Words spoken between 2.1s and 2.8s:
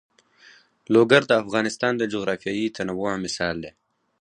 جغرافیوي